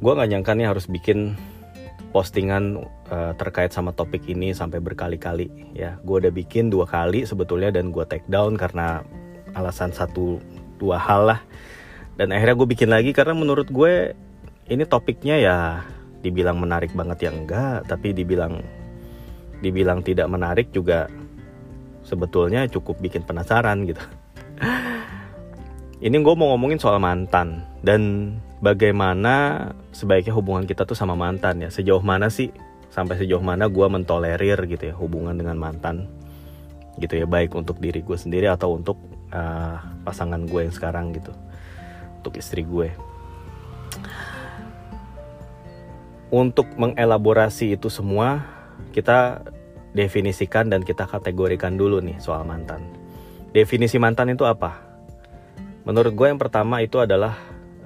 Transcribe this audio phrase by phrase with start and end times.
[0.00, 1.36] gue nggak nyangka nih harus bikin
[2.10, 2.82] postingan
[3.12, 6.00] uh, terkait sama topik ini sampai berkali-kali ya.
[6.02, 9.04] Gue udah bikin dua kali sebetulnya dan gue take down karena
[9.54, 10.40] alasan satu
[10.80, 11.40] dua hal lah.
[12.18, 14.16] Dan akhirnya gue bikin lagi karena menurut gue
[14.72, 15.56] ini topiknya ya
[16.20, 18.60] dibilang menarik banget ya enggak tapi dibilang
[19.64, 21.08] dibilang tidak menarik juga
[22.04, 24.00] sebetulnya cukup bikin penasaran gitu
[26.00, 28.32] ini gue mau ngomongin soal mantan dan
[28.64, 31.68] bagaimana sebaiknya hubungan kita tuh sama mantan ya.
[31.68, 32.48] Sejauh mana sih?
[32.88, 36.08] Sampai sejauh mana gue mentolerir gitu ya hubungan dengan mantan
[36.98, 38.98] gitu ya baik untuk diri gue sendiri atau untuk
[39.30, 41.32] uh, pasangan gue yang sekarang gitu
[42.20, 42.90] untuk istri gue
[46.34, 48.42] untuk mengelaborasi itu semua
[48.90, 49.46] kita
[49.94, 52.86] definisikan dan kita kategorikan dulu nih soal mantan.
[53.50, 54.89] Definisi mantan itu apa
[55.84, 57.36] menurut gue yang pertama itu adalah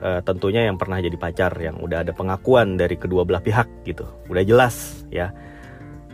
[0.03, 4.05] uh, tentunya yang pernah jadi pacar yang udah ada pengakuan dari kedua belah pihak gitu.
[4.29, 5.33] Udah jelas ya.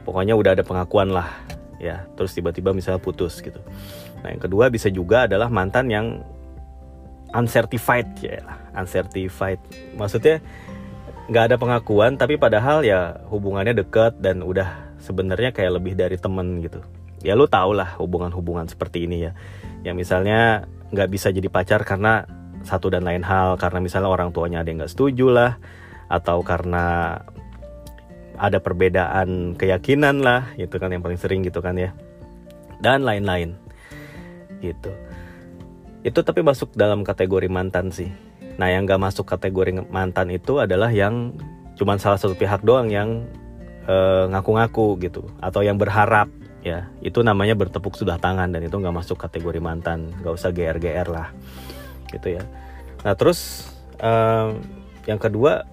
[0.04, 1.28] Pokoknya udah ada pengakuan lah
[1.82, 2.06] ya.
[2.14, 3.58] Terus tiba-tiba misalnya putus gitu.
[4.22, 6.06] Nah yang kedua bisa juga adalah mantan yang
[7.32, 8.42] uncertified ya.
[8.76, 9.60] Uncertified.
[9.96, 10.38] Maksudnya
[11.30, 16.60] nggak ada pengakuan tapi padahal ya hubungannya deket dan udah sebenarnya kayak lebih dari temen
[16.62, 16.82] gitu.
[17.20, 19.32] Ya lu tau lah hubungan-hubungan seperti ini ya.
[19.84, 22.26] Yang misalnya nggak bisa jadi pacar karena
[22.62, 23.56] satu dan lain hal.
[23.56, 25.52] Karena misalnya orang tuanya ada yang nggak setuju lah
[26.10, 27.16] atau karena
[28.40, 31.94] ada perbedaan keyakinan lah itu kan yang paling sering gitu kan ya.
[32.80, 33.56] Dan lain-lain.
[34.60, 34.92] Gitu.
[36.00, 38.08] Itu tapi masuk dalam kategori mantan sih.
[38.56, 41.32] Nah yang gak masuk kategori mantan itu adalah yang
[41.80, 43.24] cuman salah satu pihak doang yang
[43.88, 46.28] eh, ngaku-ngaku uh, gitu atau yang berharap
[46.60, 50.12] ya itu namanya bertepuk sudah tangan dan itu nggak masuk kategori mantan.
[50.20, 51.28] Nggak usah gr-gr lah
[52.12, 52.42] gitu ya.
[53.06, 53.70] Nah terus
[54.02, 54.54] uh,
[55.08, 55.64] yang kedua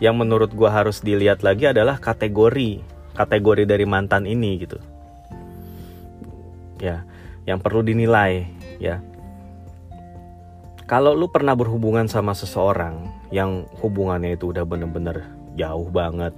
[0.00, 2.80] yang menurut gue harus dilihat lagi adalah kategori
[3.14, 4.78] kategori dari mantan ini gitu.
[6.80, 7.04] Ya
[7.44, 8.48] yang perlu dinilai
[8.80, 9.04] ya.
[10.90, 15.22] Kalau lu pernah berhubungan sama seseorang yang hubungannya itu udah bener-bener
[15.54, 16.34] jauh banget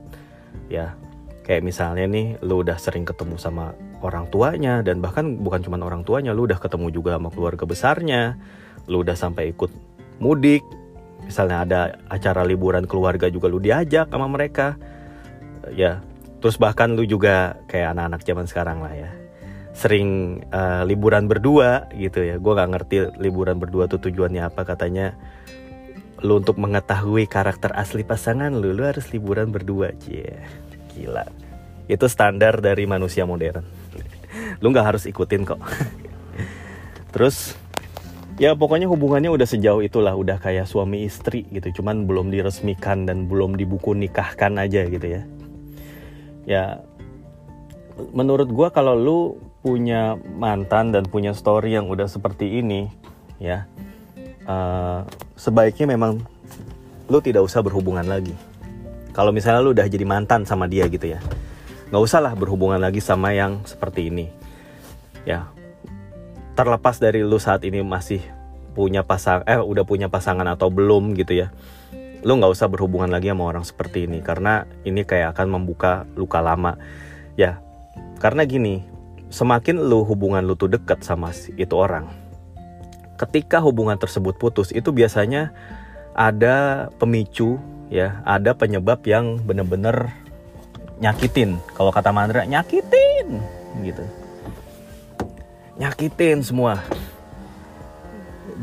[0.69, 0.93] ya
[1.43, 6.07] kayak misalnya nih lu udah sering ketemu sama orang tuanya dan bahkan bukan cuma orang
[6.07, 8.39] tuanya lu udah ketemu juga sama keluarga besarnya.
[8.91, 9.71] Lu udah sampai ikut
[10.23, 10.63] mudik.
[11.23, 14.79] Misalnya ada acara liburan keluarga juga lu diajak sama mereka.
[15.75, 16.03] Ya
[16.43, 19.11] terus bahkan lu juga kayak anak-anak zaman sekarang lah ya.
[19.73, 22.39] Sering uh, liburan berdua gitu ya.
[22.39, 24.63] Gue nggak ngerti liburan berdua tuh tujuannya apa.
[24.67, 25.15] Katanya
[26.23, 30.39] lu untuk mengetahui karakter asli pasangan lu lu harus liburan berdua cie
[30.95, 31.27] gila.
[31.91, 33.65] Itu standar dari manusia modern.
[34.63, 35.61] Lu nggak harus ikutin kok.
[37.15, 37.59] Terus
[38.41, 40.15] ya pokoknya hubungannya udah sejauh itulah.
[40.17, 41.83] Udah kayak suami istri gitu.
[41.83, 45.23] Cuman belum diresmikan dan belum dibuku nikahkan aja gitu ya.
[46.49, 46.65] Ya
[48.13, 49.21] menurut gue kalau lu
[49.63, 52.91] punya mantan dan punya story yang udah seperti ini
[53.39, 53.63] ya
[54.47, 55.07] uh,
[55.39, 56.19] sebaiknya memang
[57.07, 58.35] lu tidak usah berhubungan lagi
[59.13, 61.21] kalau misalnya lu udah jadi mantan sama dia gitu ya
[61.93, 64.33] nggak usah lah berhubungan lagi sama yang seperti ini.
[65.29, 65.53] Ya
[66.57, 68.25] terlepas dari lu saat ini masih
[68.73, 71.53] punya pasang eh udah punya pasangan atau belum gitu ya
[72.25, 76.41] lu nggak usah berhubungan lagi sama orang seperti ini karena ini kayak akan membuka luka
[76.41, 76.81] lama.
[77.37, 77.61] Ya
[78.25, 78.89] karena gini
[79.29, 81.29] semakin lu hubungan lu tuh dekat sama
[81.61, 82.09] itu orang
[83.21, 85.53] ketika hubungan tersebut putus itu biasanya
[86.17, 87.61] ada pemicu
[87.93, 90.17] ya ada penyebab yang bener-bener
[90.97, 91.61] nyakitin.
[91.77, 93.37] Kalau kata Mandra nyakitin
[93.85, 94.05] gitu.
[95.77, 96.81] Nyakitin semua.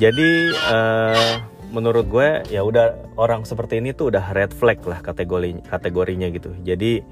[0.01, 5.61] Jadi uh, menurut gue ya udah orang seperti ini tuh udah red flag lah kategori
[5.69, 6.49] kategorinya gitu.
[6.65, 7.05] Jadi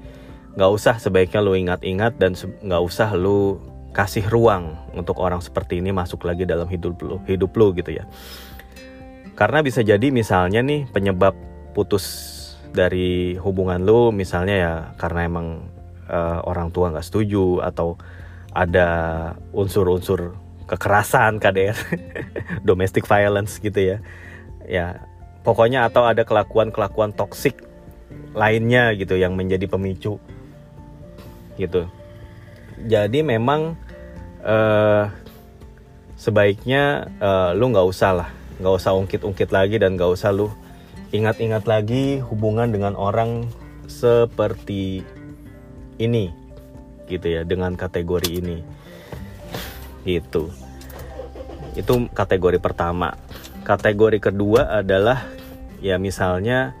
[0.58, 3.62] nggak usah sebaiknya lu ingat-ingat dan nggak usah lu
[3.94, 8.10] kasih ruang untuk orang seperti ini masuk lagi dalam hidup lu hidup lu gitu ya.
[9.38, 11.36] Karena bisa jadi misalnya nih penyebab
[11.78, 12.34] putus
[12.74, 15.46] dari hubungan lu misalnya ya karena emang
[16.10, 17.94] uh, orang tua nggak setuju atau
[18.50, 18.88] ada
[19.54, 20.34] unsur-unsur
[20.66, 21.78] kekerasan KDR
[22.68, 23.96] domestic violence gitu ya.
[24.66, 25.06] Ya
[25.46, 27.62] pokoknya atau ada kelakuan-kelakuan toksik
[28.34, 30.18] lainnya gitu yang menjadi pemicu
[31.54, 31.86] gitu.
[32.90, 33.78] Jadi memang
[34.42, 35.06] uh,
[36.18, 38.28] sebaiknya uh, lu nggak usah lah
[38.58, 40.50] nggak usah ungkit-ungkit lagi dan nggak usah lu
[41.08, 43.48] ingat-ingat lagi hubungan dengan orang
[43.88, 45.00] seperti
[45.96, 46.28] ini
[47.08, 48.60] gitu ya dengan kategori ini.
[50.04, 50.52] Itu
[51.72, 53.16] itu kategori pertama.
[53.64, 55.24] Kategori kedua adalah
[55.80, 56.76] ya misalnya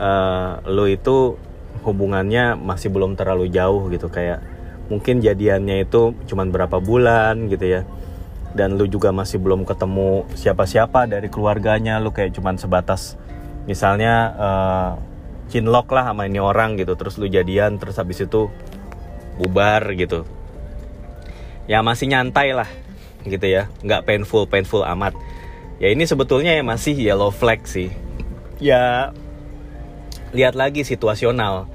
[0.00, 1.36] uh, lu itu
[1.84, 4.40] hubungannya masih belum terlalu jauh gitu kayak
[4.88, 7.82] mungkin jadiannya itu cuman berapa bulan gitu ya.
[8.56, 13.20] Dan lu juga masih belum ketemu siapa-siapa dari keluarganya lu kayak cuman sebatas
[13.68, 14.90] misalnya uh,
[15.52, 18.48] cinlok lah sama ini orang gitu terus lu jadian terus habis itu
[19.36, 20.24] bubar gitu.
[21.68, 22.66] Ya masih nyantai lah
[23.28, 25.12] gitu ya nggak painful painful amat.
[25.78, 27.92] Ya ini sebetulnya ya masih yellow flag sih.
[28.56, 29.12] Ya
[30.32, 31.68] lihat lagi situasional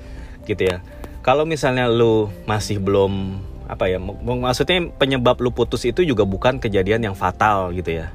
[0.49, 0.81] gitu ya.
[1.21, 7.07] Kalau misalnya lu masih belum apa ya maksudnya penyebab lu putus itu juga bukan kejadian
[7.07, 8.11] yang fatal gitu ya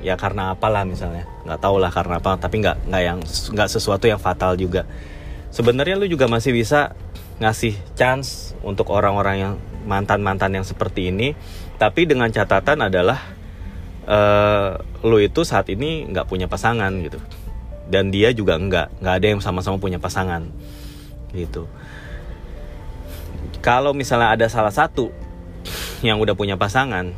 [0.00, 1.26] ya karena apalah misalnya.
[1.44, 4.84] Nggak tahu lah karena apa tapi nggak nggak yang nggak sesuatu yang fatal juga.
[5.50, 6.94] Sebenarnya lu juga masih bisa
[7.40, 9.54] ngasih chance untuk orang-orang yang
[9.88, 11.34] mantan mantan yang seperti ini.
[11.80, 13.18] Tapi dengan catatan adalah
[14.04, 17.18] uh, lu itu saat ini nggak punya pasangan gitu.
[17.90, 20.46] Dan dia juga nggak nggak ada yang sama-sama punya pasangan.
[21.32, 21.66] Gitu.
[23.60, 25.12] Kalau misalnya ada salah satu
[26.00, 27.12] yang udah punya pasangan,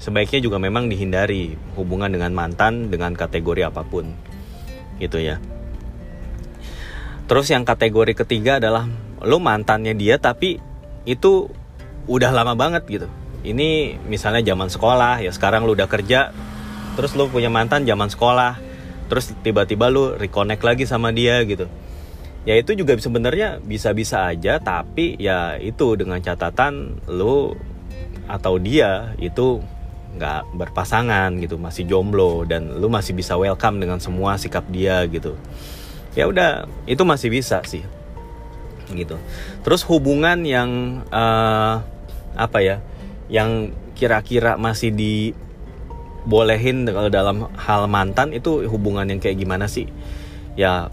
[0.00, 4.10] sebaiknya juga memang dihindari hubungan dengan mantan dengan kategori apa pun.
[4.96, 5.36] Gitu ya.
[7.28, 8.88] Terus yang kategori ketiga adalah
[9.20, 10.58] lo mantannya dia tapi
[11.04, 11.46] itu
[12.08, 13.08] udah lama banget gitu.
[13.44, 16.34] Ini misalnya zaman sekolah ya sekarang lo udah kerja
[16.98, 18.60] terus lo punya mantan zaman sekolah
[19.08, 21.66] terus tiba-tiba lo reconnect lagi sama dia gitu
[22.44, 27.56] ya itu juga sebenarnya bisa-bisa aja tapi ya itu dengan catatan lo
[28.30, 29.60] atau dia itu
[30.16, 35.36] nggak berpasangan gitu masih jomblo dan lu masih bisa welcome dengan semua sikap dia gitu.
[36.18, 37.86] Ya udah itu masih bisa sih
[38.90, 39.16] gitu.
[39.62, 41.82] Terus hubungan yang uh,
[42.34, 42.76] apa ya
[43.30, 49.86] yang kira-kira masih dibolehin kalau dalam hal mantan itu hubungan yang kayak gimana sih?
[50.58, 50.90] Ya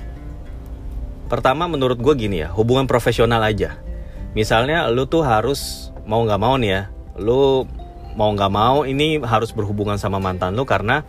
[1.27, 3.75] Pertama menurut gue gini ya, hubungan profesional aja.
[4.31, 6.81] Misalnya lu tuh harus mau nggak mau nih ya,
[7.19, 7.67] lu
[8.17, 11.05] mau nggak mau ini harus berhubungan sama mantan lu karena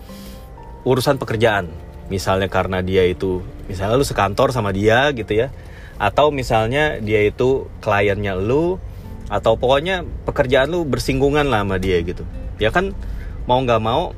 [0.84, 1.72] urusan pekerjaan.
[2.08, 5.52] Misalnya karena dia itu, misalnya lu sekantor sama dia gitu ya,
[6.00, 8.81] atau misalnya dia itu kliennya lu,
[9.28, 12.25] atau pokoknya pekerjaan lu bersinggungan lah sama dia gitu.
[12.56, 12.96] Ya kan
[13.44, 14.16] mau nggak mau,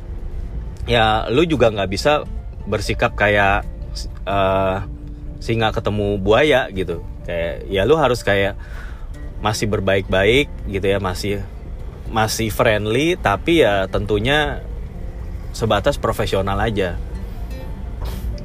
[0.86, 2.22] ya lu juga nggak bisa
[2.70, 3.66] bersikap kayak
[4.22, 4.86] uh,
[5.42, 8.58] singa ketemu buaya gitu kayak ya lu harus kayak
[9.40, 11.40] masih berbaik-baik gitu ya masih
[12.10, 14.60] masih friendly tapi ya tentunya
[15.54, 16.98] sebatas profesional aja.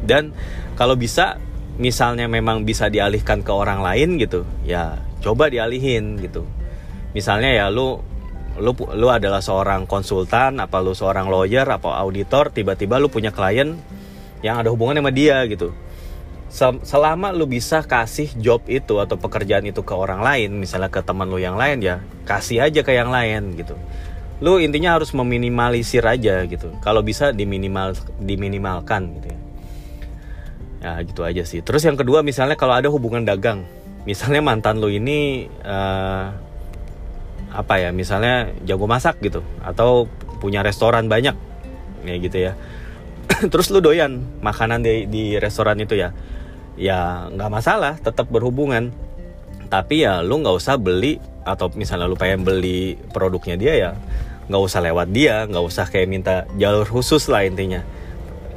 [0.05, 0.31] Dan
[0.77, 1.41] kalau bisa
[1.75, 6.45] misalnya memang bisa dialihkan ke orang lain gitu ya coba dialihin gitu.
[7.17, 7.99] Misalnya ya lu
[8.55, 13.75] lu lu adalah seorang konsultan apa lu seorang lawyer apa auditor tiba-tiba lu punya klien
[14.39, 15.75] yang ada hubungan sama dia gitu
[16.55, 21.27] selama lu bisa kasih job itu atau pekerjaan itu ke orang lain misalnya ke teman
[21.27, 23.75] lu yang lain ya kasih aja ke yang lain gitu.
[24.43, 26.71] Lu intinya harus meminimalisir aja gitu.
[26.83, 29.39] Kalau bisa diminimal diminimalkan gitu ya.
[30.85, 31.63] Ya gitu aja sih.
[31.63, 33.63] Terus yang kedua misalnya kalau ada hubungan dagang.
[34.05, 36.29] Misalnya mantan lu ini uh,
[37.55, 39.39] apa ya misalnya jago masak gitu.
[39.63, 40.11] Atau
[40.43, 41.35] punya restoran banyak
[42.03, 42.53] ya gitu ya.
[43.51, 46.11] Terus lu doyan makanan di di restoran itu ya
[46.75, 48.91] ya nggak masalah tetap berhubungan.
[49.71, 53.91] Tapi ya lu nggak usah beli atau misalnya lu pengen beli produknya dia ya
[54.45, 57.81] nggak usah lewat dia nggak usah kayak minta jalur khusus lah intinya.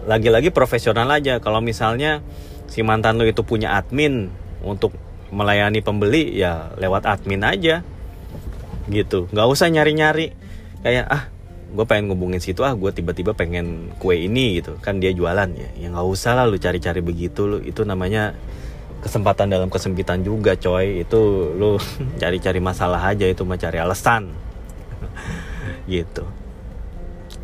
[0.05, 1.41] Lagi-lagi profesional aja.
[1.41, 2.21] Kalau misalnya
[2.69, 4.29] si mantan lu itu punya admin
[4.65, 4.93] untuk
[5.29, 7.85] melayani pembeli ya lewat admin aja.
[8.89, 9.29] Gitu.
[9.33, 10.33] Nggak usah nyari-nyari.
[10.81, 11.25] Kayak ah
[11.69, 14.81] gue pengen ngubungin situ ah gue tiba-tiba pengen kue ini gitu.
[14.81, 15.69] Kan dia jualan ya.
[15.77, 17.59] Ya nggak usah lah lu cari-cari begitu lu.
[17.61, 18.33] Itu namanya
[19.05, 21.05] kesempatan dalam kesempitan juga coy.
[21.05, 21.77] Itu lu
[22.23, 24.33] cari-cari masalah aja itu mah cari alasan.
[25.93, 26.25] Gitu.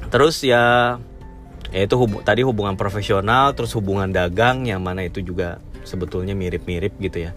[0.08, 0.96] Terus ya
[1.74, 7.28] ya itu tadi hubungan profesional terus hubungan dagang yang mana itu juga sebetulnya mirip-mirip gitu
[7.28, 7.32] ya.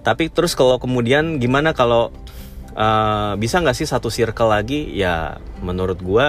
[0.00, 2.08] Tapi terus kalau kemudian gimana kalau
[2.74, 4.90] uh, bisa nggak sih satu circle lagi?
[4.94, 6.26] Ya menurut gue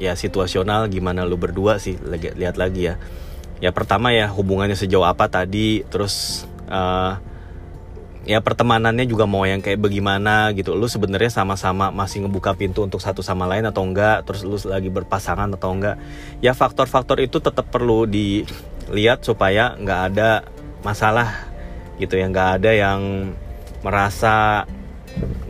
[0.00, 2.00] ya situasional gimana lu berdua sih
[2.36, 2.94] lihat lagi ya.
[3.62, 7.14] Ya pertama ya hubungannya sejauh apa tadi terus uh,
[8.22, 10.74] ya pertemanannya juga mau yang kayak bagaimana gitu.
[10.74, 14.26] Lu sebenarnya sama-sama masih ngebuka pintu untuk satu sama lain atau enggak?
[14.26, 15.98] Terus lu lagi berpasangan atau enggak?
[16.42, 20.46] Ya faktor-faktor itu tetap perlu dilihat supaya nggak ada
[20.82, 21.50] masalah
[21.98, 22.26] gitu ya.
[22.30, 23.00] Nggak ada yang
[23.82, 24.66] merasa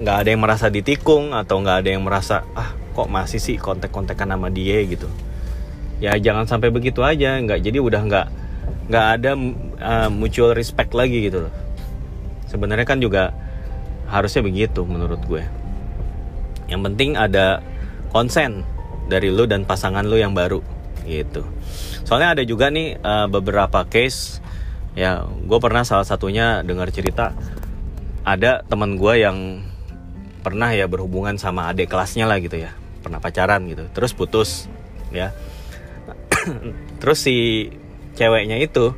[0.03, 4.29] nggak ada yang merasa ditikung atau nggak ada yang merasa ah kok masih sih kontek-kontekan
[4.29, 5.07] sama dia gitu.
[6.03, 8.27] Ya jangan sampai begitu aja nggak jadi udah nggak
[8.91, 9.31] nggak ada
[9.79, 11.55] uh, mutual respect lagi gitu loh.
[12.51, 13.33] Sebenarnya kan juga
[14.11, 15.47] harusnya begitu menurut gue.
[16.69, 17.63] Yang penting ada
[18.13, 18.67] konsen
[19.09, 20.61] dari lu dan pasangan lu yang baru
[21.07, 21.47] gitu.
[22.05, 24.43] Soalnya ada juga nih uh, beberapa case
[24.93, 27.33] ya gue pernah salah satunya dengar cerita
[28.23, 29.67] ada teman gue yang
[30.43, 32.75] pernah ya berhubungan sama adik kelasnya lah gitu ya.
[33.03, 33.87] Pernah pacaran gitu.
[33.91, 34.71] Terus putus
[35.11, 35.35] ya.
[37.03, 37.69] Terus si
[38.15, 38.95] ceweknya itu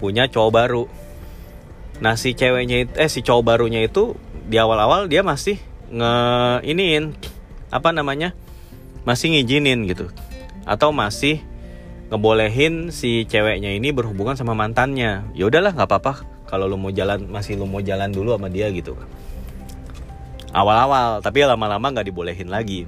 [0.00, 0.84] punya cowok baru.
[2.00, 5.56] Nah si ceweknya itu eh si cowok barunya itu di awal-awal dia masih
[5.88, 6.14] nge
[6.64, 7.16] iniin
[7.72, 8.32] apa namanya
[9.04, 10.08] masih ngizinin gitu.
[10.64, 11.44] Atau masih
[12.08, 15.28] ngebolehin si ceweknya ini berhubungan sama mantannya.
[15.36, 18.70] Ya udahlah nggak apa-apa kalau lu mau jalan masih lu mau jalan dulu sama dia
[18.70, 18.94] gitu.
[20.54, 22.86] Awal-awal tapi lama-lama nggak dibolehin lagi.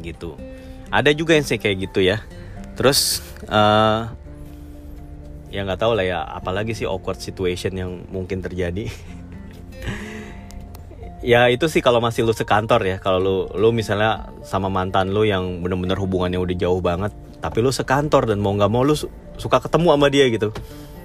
[0.00, 0.40] Gitu.
[0.88, 2.24] Ada juga yang kayak gitu ya.
[2.72, 4.08] Terus uh,
[5.52, 8.88] ya nggak tahu lah ya apalagi sih awkward situation yang mungkin terjadi.
[11.22, 15.22] Ya itu sih kalau masih lu sekantor ya kalau lu lu misalnya sama mantan lu
[15.22, 18.98] yang bener-bener hubungannya udah jauh banget tapi lu sekantor dan mau nggak mau lu
[19.38, 20.50] suka ketemu sama dia gitu.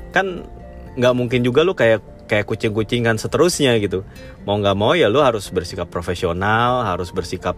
[0.10, 0.50] Kan
[0.98, 4.04] nggak mungkin juga lu kayak kayak kucing-kucingan seterusnya gitu.
[4.44, 7.56] Mau nggak mau ya lu harus bersikap profesional harus bersikap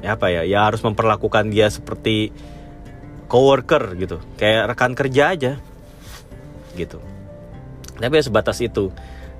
[0.00, 2.30] ya apa ya ya harus memperlakukan dia seperti
[3.26, 4.22] coworker gitu.
[4.40, 5.52] Kayak rekan kerja aja
[6.78, 7.02] gitu.
[7.98, 8.94] Tapi ya sebatas itu.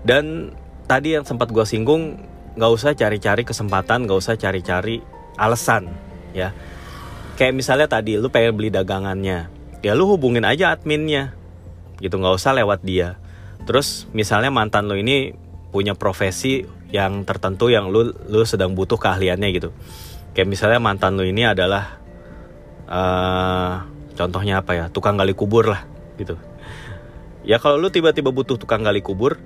[0.04, 0.52] Dan
[0.85, 2.21] tadi yang sempat gue singgung
[2.54, 5.00] nggak usah cari-cari kesempatan nggak usah cari-cari
[5.40, 5.90] alasan
[6.37, 6.50] ya.
[7.35, 9.50] Kayak misalnya tadi lu pengen beli dagangannya.
[9.83, 11.44] Ya lu hubungin aja adminnya
[12.01, 13.19] gitu nggak usah lewat dia.
[13.65, 15.33] Terus misalnya mantan lu ini
[15.75, 16.63] punya profesi
[16.95, 19.71] yang tertentu yang lu lu sedang butuh keahliannya gitu.
[20.37, 21.99] Kayak misalnya mantan lu ini adalah
[22.87, 23.83] uh,
[24.15, 25.83] contohnya apa ya tukang gali kubur lah
[26.21, 26.39] gitu.
[27.45, 29.37] Ya kalau lu tiba-tiba butuh tukang gali kubur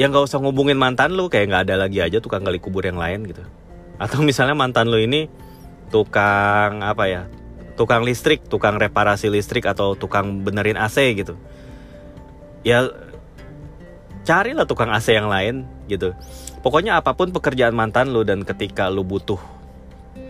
[0.00, 2.96] ya nggak usah ngubungin mantan lu kayak nggak ada lagi aja tukang gali kubur yang
[2.96, 3.44] lain gitu.
[3.96, 5.28] Atau misalnya mantan lu ini
[5.92, 7.22] tukang apa ya
[7.76, 11.36] tukang listrik tukang reparasi listrik atau tukang benerin AC gitu
[12.66, 12.90] ya
[14.26, 16.10] carilah tukang AC yang lain gitu
[16.66, 19.38] pokoknya apa pun pekerjaan mantan lu dan ketika lu butuh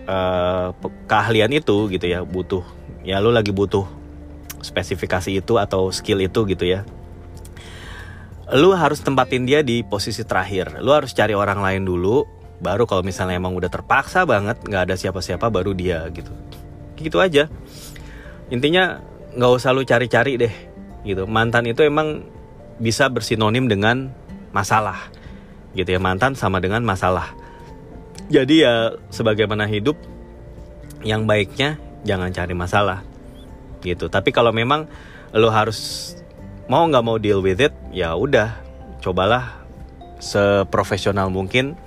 [0.05, 0.77] uh,
[1.09, 2.61] keahlian itu gitu ya butuh
[3.01, 3.89] ya lu lagi butuh
[4.61, 6.85] spesifikasi itu atau skill itu gitu ya
[8.55, 10.79] lu harus tempatin dia di posisi terakhir.
[10.79, 12.23] Lu harus cari orang lain dulu,
[12.63, 16.31] baru kalau misalnya emang udah terpaksa banget nggak ada siapa-siapa baru dia gitu.
[16.95, 17.51] Gitu aja.
[18.47, 19.03] Intinya
[19.35, 20.76] nggak usah lu cari-cari deh
[21.07, 21.25] gitu.
[21.31, 22.27] Mantan itu emang
[22.83, 24.11] bisa bersinonim dengan
[24.51, 25.09] masalah.
[25.79, 27.33] Gitu ya, mantan sama dengan masalah.
[28.27, 29.95] Jadi ya sebagaimana hidup
[31.07, 33.07] yang baiknya jangan cari masalah.
[33.87, 34.11] Gitu.
[34.11, 34.91] Tapi kalau memang
[35.31, 36.13] lu harus
[36.67, 38.59] mau nggak mau deal with it ya udah
[38.99, 39.63] cobalah
[40.19, 41.79] seprofesional mungkin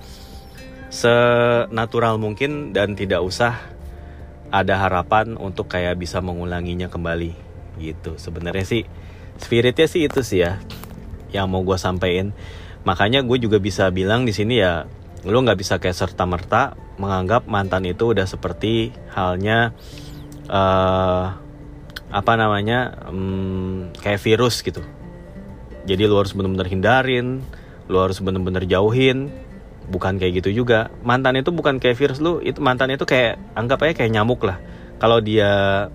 [0.88, 3.60] senatural mungkin dan tidak usah
[4.50, 7.36] ada harapan untuk kayak bisa mengulanginya kembali
[7.78, 8.82] gitu sebenarnya sih
[9.40, 10.60] spiritnya sih itu sih ya
[11.32, 12.36] yang mau gue sampein
[12.84, 14.84] makanya gue juga bisa bilang di sini ya
[15.24, 19.72] lo nggak bisa kayak serta merta menganggap mantan itu udah seperti halnya
[20.48, 21.36] uh,
[22.10, 24.82] apa namanya um, kayak virus gitu.
[25.86, 27.40] Jadi lu harus bener-bener hindarin
[27.90, 29.32] lu harus bener-bener jauhin.
[29.90, 30.86] Bukan kayak gitu juga.
[31.02, 34.60] Mantan itu bukan kayak virus lu itu mantan itu kayak anggap aja kayak nyamuk lah.
[35.02, 35.88] Kalau dia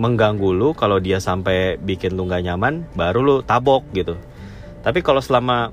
[0.00, 4.16] mengganggu lu kalau dia sampai bikin lu nggak nyaman baru lu tabok gitu.
[4.80, 5.68] Tapi kalau selama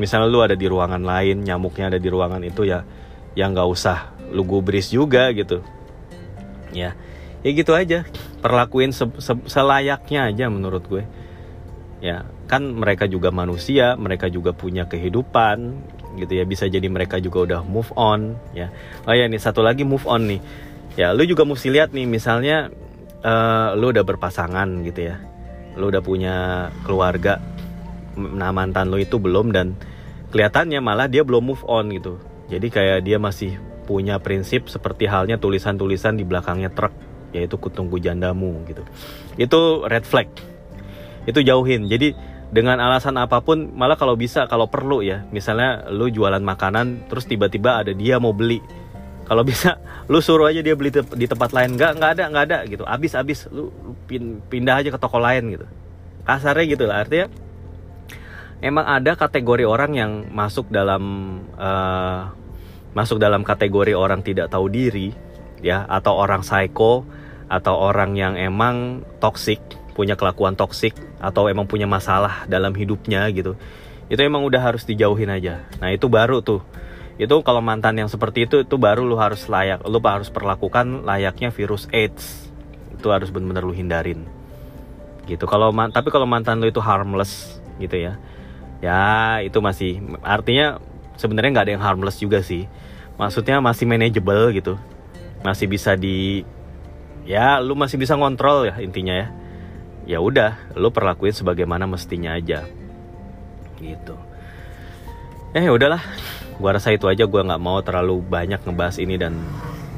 [0.00, 2.88] misalnya lu ada di ruangan lain nyamuknya ada di ruangan itu ya
[3.36, 5.60] ya nggak usah lu gubris juga gitu.
[6.72, 6.96] Ya
[7.44, 8.08] ya gitu aja.
[8.40, 11.04] Perlakuin se se selayaknya aja menurut gue.
[12.00, 15.76] Ya kan mereka juga manusia mereka juga punya kehidupan
[16.16, 16.48] gitu ya.
[16.48, 18.72] Bisa jadi mereka juga udah move on ya.
[19.04, 20.40] Oh ya nih satu lagi move on nih.
[20.96, 22.72] Ya lu juga mesti lihat nih misalnya
[23.26, 25.18] uh, lu udah berpasangan gitu ya.
[25.74, 26.36] Lu udah punya
[26.86, 27.42] keluarga.
[28.16, 29.74] Nah mantan lu itu belum dan
[30.30, 32.22] kelihatannya malah dia belum move on gitu.
[32.46, 36.94] Jadi kayak dia masih punya prinsip seperti halnya tulisan-tulisan di belakangnya truk
[37.34, 38.86] yaitu kutunggu jandamu gitu.
[39.36, 40.30] Itu red flag.
[41.26, 41.90] Itu jauhin.
[41.90, 42.14] Jadi
[42.46, 45.26] dengan alasan apa pun malah kalau bisa kalau perlu ya.
[45.34, 48.62] Misalnya lu jualan makanan terus tiba-tiba ada dia mau beli
[49.26, 51.74] kalau bisa lu suruh aja dia beli di tempat lain.
[51.74, 52.84] Nggak nggak ada nggak ada gitu.
[52.86, 53.74] Abis abis lu,
[54.46, 55.66] pindah aja ke toko lain gitu.
[56.22, 57.02] Kasarnya gitu lah.
[57.02, 57.26] Artinya
[58.62, 61.02] emang ada kategori orang yang masuk dalam
[61.58, 62.30] uh,
[62.94, 65.12] masuk dalam kategori orang tidak tahu diri
[65.60, 67.04] ya atau orang psycho
[67.50, 69.58] atau orang yang emang toxic
[69.92, 73.58] punya kelakuan toksik atau emang punya masalah dalam hidupnya gitu.
[74.06, 75.66] Itu emang udah harus dijauhin aja.
[75.82, 76.62] Nah itu baru tuh
[77.16, 81.48] itu kalau mantan yang seperti itu itu baru lu harus layak lu harus perlakukan layaknya
[81.48, 82.52] virus AIDS.
[82.92, 84.28] Itu harus benar-benar lu hindarin.
[85.24, 85.48] Gitu.
[85.48, 88.20] Kalau tapi kalau mantan lu itu harmless gitu ya.
[88.84, 90.76] Ya itu masih artinya
[91.16, 92.68] sebenarnya nggak ada yang harmless juga sih.
[93.16, 94.76] Maksudnya masih manageable gitu.
[95.40, 96.44] Masih bisa di
[97.24, 99.28] ya lu masih bisa ngontrol ya intinya ya.
[100.04, 102.68] Ya udah lu perlakuin sebagaimana mestinya aja.
[103.80, 104.14] Gitu.
[105.56, 106.04] Eh ya udahlah
[106.60, 109.36] gua rasa itu aja gua nggak mau terlalu banyak ngebahas ini dan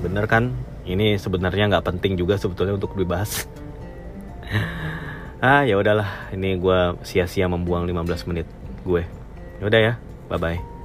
[0.03, 0.55] bener kan
[0.88, 3.45] ini sebenarnya nggak penting juga sebetulnya untuk dibahas
[5.45, 8.47] ah ya udahlah ini gua sia-sia membuang 15 menit
[8.88, 9.03] gue.
[9.61, 9.93] Yaudah ya,
[10.33, 10.77] bye bye.